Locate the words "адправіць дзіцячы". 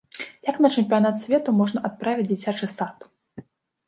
1.89-2.71